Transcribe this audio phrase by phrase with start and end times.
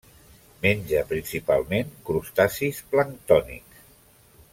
[0.65, 3.85] Menja principalment crustacis planctònics.